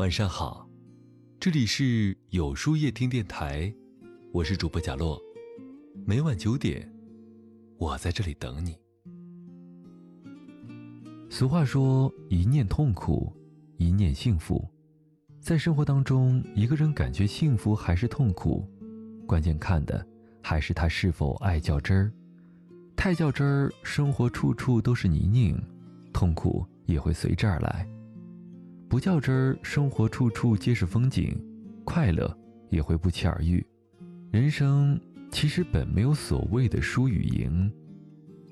[0.00, 0.66] 晚上好，
[1.38, 3.70] 这里是有书夜听电台，
[4.32, 5.20] 我是主播贾洛，
[6.06, 6.90] 每晚九点，
[7.76, 8.74] 我在这里等你。
[11.28, 13.30] 俗话说：“一念痛苦，
[13.76, 14.66] 一念幸福。”
[15.38, 18.66] 在生活当中，一个人感觉幸福还是痛苦，
[19.26, 20.04] 关键看的
[20.42, 22.10] 还是他是否爱较真儿。
[22.96, 25.62] 太较真儿，生活处处都是泥泞，
[26.10, 27.86] 痛苦也会随之而来。
[28.90, 31.40] 不较真儿，生活处处皆是风景，
[31.84, 32.36] 快乐
[32.70, 33.64] 也会不期而遇。
[34.32, 35.00] 人生
[35.30, 37.72] 其实本没有所谓的输与赢，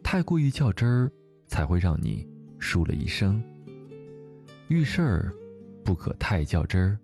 [0.00, 1.10] 太过于较真儿，
[1.48, 2.24] 才会让你
[2.56, 3.42] 输了一生。
[4.68, 5.34] 遇事儿
[5.84, 6.96] 不可太较真儿。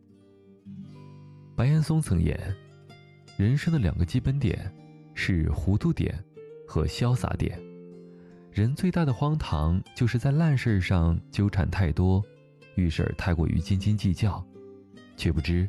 [1.56, 2.38] 白岩松曾言，
[3.36, 4.72] 人生的两个基本点
[5.12, 6.16] 是糊涂点
[6.68, 7.60] 和潇洒点。
[8.52, 12.24] 人最大的荒唐，就是在烂事上纠缠太多。
[12.76, 14.44] 遇事太过于斤斤计较，
[15.16, 15.68] 却不知，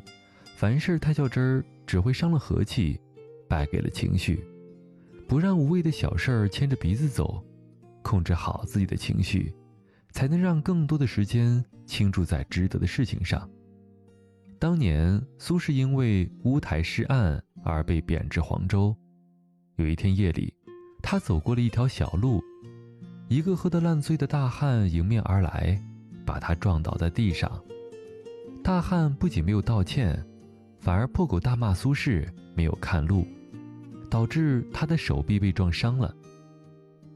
[0.56, 3.00] 凡事太较真儿，只会伤了和气，
[3.48, 4.44] 败给了情绪。
[5.28, 7.44] 不让无谓的小事儿牵着鼻子走，
[8.02, 9.52] 控制好自己的情绪，
[10.12, 13.48] 才能让更多的时间倾注在值得的事情上。
[14.58, 18.96] 当年苏轼因为乌台诗案而被贬至黄州，
[19.76, 20.54] 有一天夜里，
[21.02, 22.42] 他走过了一条小路，
[23.28, 25.82] 一个喝得烂醉的大汉迎面而来。
[26.26, 27.62] 把他撞倒在地上，
[28.62, 30.20] 大汉不仅没有道歉，
[30.80, 33.24] 反而破口大骂苏轼没有看路，
[34.10, 36.12] 导致他的手臂被撞伤了。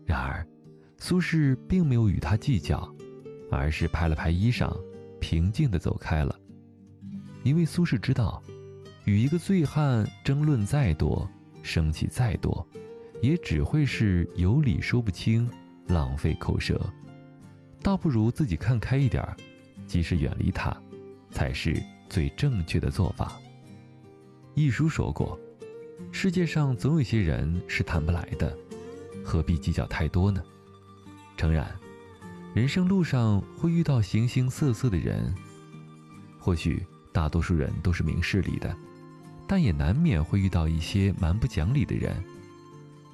[0.07, 0.47] 然而，
[0.99, 2.89] 苏轼并没有与他计较，
[3.51, 4.75] 而是拍了拍衣裳，
[5.21, 6.39] 平静地走开了。
[7.43, 8.43] 因为苏轼知道，
[9.05, 11.29] 与一个醉汉争论再多，
[11.63, 12.67] 生气再多，
[13.21, 15.51] 也只会是有理说不清，
[15.87, 16.81] 浪费口舌。
[17.83, 19.37] 倒不如自己看开一点儿，
[19.87, 20.77] 及时远离他，
[21.31, 23.41] 才是最正确的做法。
[24.55, 25.39] 一书说过，
[26.13, 28.57] 世界上总有些人是谈不来的，
[29.25, 30.43] 何必计较太多呢？
[31.37, 31.75] 诚然，
[32.55, 35.35] 人生路上会遇到形形色色的人，
[36.39, 38.77] 或许大多数人都是明事理的，
[39.47, 42.23] 但也难免会遇到一些蛮不讲理的人。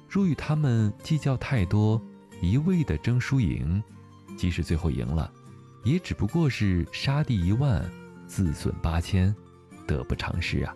[0.09, 2.01] 若与他们计较太多，
[2.41, 3.81] 一味的争输赢。
[4.37, 5.33] 即使最后赢了，
[5.83, 7.83] 也只不过是杀敌一万，
[8.27, 9.35] 自损八千，
[9.87, 10.73] 得不偿失啊。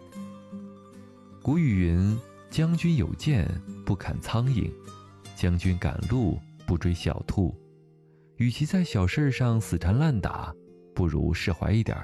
[1.44, 2.18] 古语云
[2.50, 3.48] ：“将军有剑，
[3.86, 4.72] 不砍苍蝇；
[5.36, 7.56] 将军赶路，不追小兔。”
[8.38, 10.54] 与其在小事上死缠烂打，
[10.96, 11.96] 不如释怀一点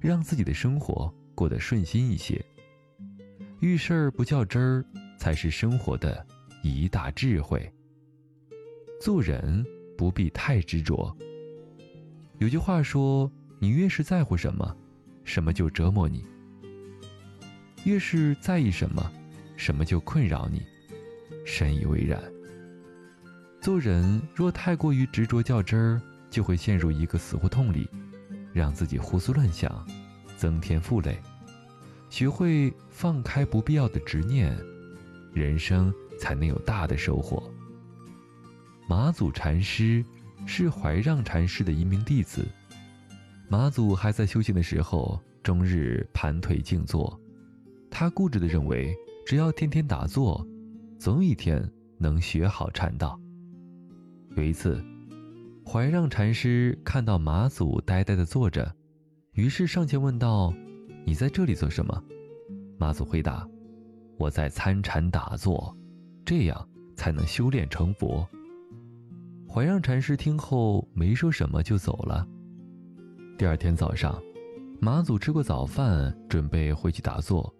[0.00, 2.40] 让自己的生活过得顺心一些。
[3.58, 4.84] 遇事儿不较真儿，
[5.18, 6.24] 才是生活的
[6.62, 7.68] 一大智慧。
[9.00, 9.66] 做人。
[9.96, 11.16] 不必太执着。
[12.38, 14.76] 有句话说：“你越是在乎什么，
[15.24, 16.20] 什么就折磨你；
[17.84, 19.10] 越是在意什么，
[19.56, 20.62] 什么就困扰你。”
[21.44, 22.20] 深以为然。
[23.60, 27.88] 做人若太过于执着较真儿，就会陷入一个死胡同里，
[28.52, 29.86] 让自己胡思乱想，
[30.36, 31.18] 增添负累。
[32.10, 34.56] 学会放开不必要的执念，
[35.32, 37.45] 人生才能有大的收获。
[38.88, 40.04] 马祖禅师
[40.46, 42.46] 是怀让禅师的一名弟子。
[43.48, 47.20] 马祖还在修行的时候，终日盘腿静坐。
[47.90, 48.94] 他固执地认为，
[49.26, 50.46] 只要天天打坐，
[51.00, 53.18] 总有一天能学好禅道。
[54.36, 54.80] 有一次，
[55.64, 58.72] 怀让禅师看到马祖呆呆地坐着，
[59.32, 60.54] 于是上前问道
[61.04, 62.04] ：“你在这里做什么？”
[62.78, 63.48] 马祖回答
[64.16, 65.76] ：“我在参禅打坐，
[66.24, 68.24] 这样才能修炼成佛。”
[69.56, 72.28] 怀让禅师听后没说什么就走了。
[73.38, 74.22] 第二天早上，
[74.82, 77.50] 马祖吃过早饭，准备回去打坐，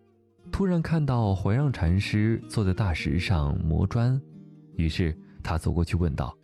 [0.53, 4.21] 突然看到怀让禅师坐在大石上磨砖，
[4.75, 6.37] 于是他走过去问道：“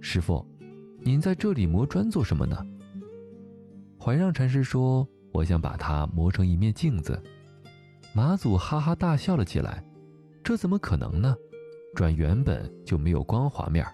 [0.00, 0.46] 师傅，
[1.00, 2.64] 您在这里磨砖做什么呢？”
[3.98, 7.20] 怀让禅师说：“我想把它磨成一面镜子。”
[8.14, 9.84] 马祖哈哈大笑了起来
[10.44, 11.34] ：“这怎么可能呢？
[11.92, 13.92] 砖原本就没有光滑面儿。”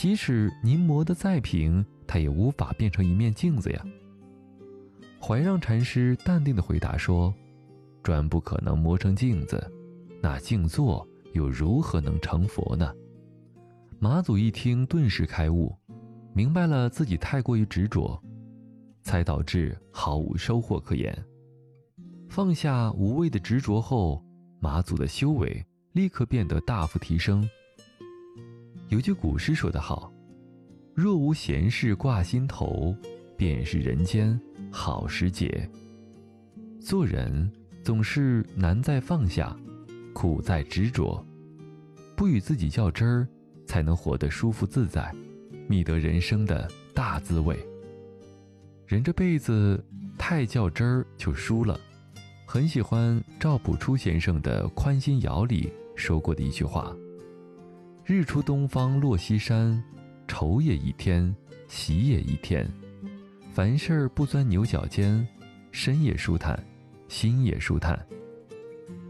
[0.00, 3.84] 即使您磨得再平，它也无法变成一面镜子呀。
[5.20, 7.34] 怀让禅师淡定地回答说
[8.02, 9.62] ：“砖不可能磨成镜子，
[10.22, 12.94] 那静坐又如何能成佛呢？”
[14.00, 15.76] 马祖一听，顿时开悟，
[16.32, 18.18] 明白了自己太过于执着，
[19.02, 21.14] 才导致毫无收获可言。
[22.30, 24.24] 放下无谓的执着后，
[24.60, 25.62] 马祖的修为
[25.92, 27.46] 立刻变得大幅提升。
[28.90, 30.12] 有句古诗说得好
[30.94, 32.92] ：“若无闲事挂心头，
[33.36, 34.38] 便是人间
[34.68, 35.70] 好时节。
[36.80, 37.48] 做人
[37.84, 39.56] 总是难在放下，
[40.12, 41.24] 苦在执着。
[42.16, 43.28] 不与自己较真儿，
[43.64, 45.14] 才能活得舒服自在，
[45.68, 47.56] 觅得人生的大滋味。
[48.88, 49.82] 人这辈子
[50.18, 51.78] 太较真儿就输了。
[52.44, 56.92] 很喜欢赵朴初先生的《宽心谣》里说过的一句话
[58.10, 59.80] ：“日出东方落西山，
[60.26, 61.32] 愁也一天，
[61.68, 62.68] 喜也一天。
[63.52, 65.24] 凡事不钻牛角尖，
[65.70, 66.60] 身也舒坦，
[67.06, 68.04] 心也舒坦。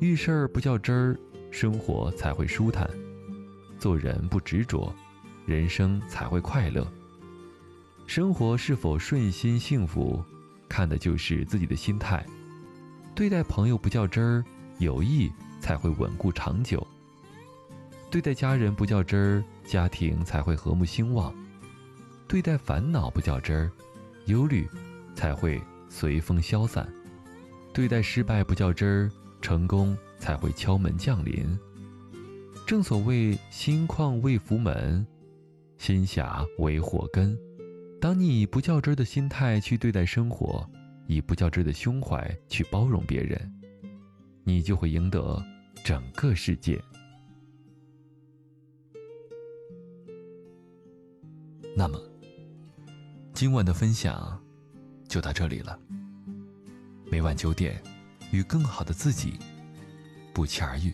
[0.01, 1.19] 遇事儿不较真儿，
[1.51, 2.87] 生活才会舒坦；
[3.79, 4.95] 做人不执着，
[5.47, 6.87] 人生才会快乐。
[8.07, 10.23] 生活是否顺心幸福，
[10.69, 12.23] 看的就是自己的心态。”
[13.17, 14.45] 对待朋友不较真儿，
[14.79, 16.87] 友谊才会稳固长久；
[18.11, 21.33] 对待家人不较真儿，家庭才会和睦兴旺；
[22.27, 23.71] 对待烦恼不较真儿，
[24.27, 24.69] 忧虑
[25.15, 26.85] 才会随风消散；
[27.73, 29.11] 对待失败不较真儿，
[29.41, 31.57] 成功才会敲门降临。
[32.67, 35.07] 正所谓“心旷为福门，
[35.79, 37.39] 心狭为祸根”。
[38.01, 40.69] 当你以不较真儿的心态去对待生活。
[41.07, 43.53] 以不较真儿的胸怀去包容别人，
[44.45, 45.45] 你就会赢得
[45.83, 46.81] 整个世界。
[51.81, 51.99] 那么，
[53.33, 54.39] 今晚的分享
[55.09, 55.79] 就到这里了。
[57.11, 57.83] 每晚九点，
[58.33, 59.39] 与更好的自己
[60.35, 60.93] 不期而遇。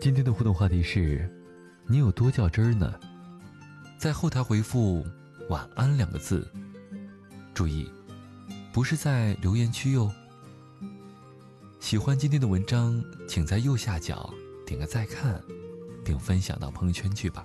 [0.00, 1.28] 今天的互动话题是：
[1.84, 2.94] 你有多较真儿呢？
[3.98, 5.04] 在后台回复
[5.50, 6.48] “晚安”两个字，
[7.52, 7.90] 注意。
[8.72, 10.12] 不是在留言区哟。
[11.80, 14.32] 喜欢今天的文章，请在右下角
[14.64, 15.42] 点个再看，
[16.04, 17.44] 并分享到朋友圈去吧。